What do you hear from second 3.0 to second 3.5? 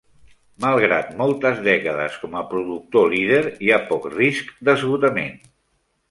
líder,